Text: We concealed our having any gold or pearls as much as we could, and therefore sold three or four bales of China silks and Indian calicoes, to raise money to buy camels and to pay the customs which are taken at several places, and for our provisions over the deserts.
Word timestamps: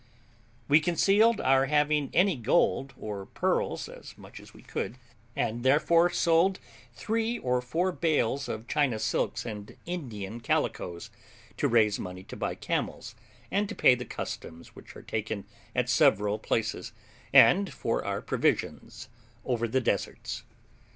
We 0.67 0.79
concealed 0.79 1.39
our 1.41 1.67
having 1.67 2.09
any 2.11 2.35
gold 2.35 2.95
or 2.99 3.27
pearls 3.27 3.87
as 3.87 4.17
much 4.17 4.39
as 4.39 4.51
we 4.51 4.63
could, 4.63 4.97
and 5.35 5.61
therefore 5.63 6.09
sold 6.09 6.59
three 6.91 7.37
or 7.37 7.61
four 7.61 7.91
bales 7.91 8.49
of 8.49 8.67
China 8.67 8.97
silks 8.97 9.45
and 9.45 9.77
Indian 9.85 10.39
calicoes, 10.41 11.11
to 11.57 11.67
raise 11.67 11.99
money 11.99 12.23
to 12.23 12.35
buy 12.35 12.55
camels 12.55 13.13
and 13.51 13.69
to 13.69 13.75
pay 13.75 13.93
the 13.93 14.03
customs 14.03 14.69
which 14.75 14.95
are 14.95 15.03
taken 15.03 15.45
at 15.75 15.87
several 15.87 16.39
places, 16.39 16.93
and 17.31 17.71
for 17.71 18.03
our 18.03 18.23
provisions 18.23 19.07
over 19.45 19.67
the 19.67 19.81
deserts. 19.81 20.41